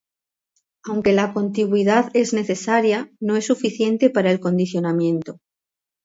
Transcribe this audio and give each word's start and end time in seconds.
Aunque 0.83 1.13
la 1.13 1.31
contigüidad 1.31 2.09
es 2.15 2.33
necesaria, 2.33 3.11
no 3.19 3.35
es 3.35 3.45
suficiente 3.45 4.09
para 4.09 4.31
el 4.31 4.39
condicionamiento. 4.39 5.37